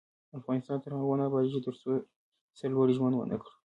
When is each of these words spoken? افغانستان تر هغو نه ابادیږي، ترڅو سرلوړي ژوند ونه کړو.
افغانستان 0.39 0.77
تر 0.83 0.91
هغو 0.97 1.13
نه 1.19 1.23
ابادیږي، 1.27 1.59
ترڅو 1.65 1.89
سرلوړي 2.59 2.93
ژوند 2.97 3.13
ونه 3.15 3.37
کړو. 3.41 3.51